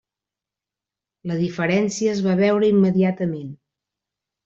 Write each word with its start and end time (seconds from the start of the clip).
La 1.31 1.37
diferència 1.43 2.17
es 2.17 2.25
va 2.31 2.37
veure 2.43 2.73
immediatament. 2.75 3.57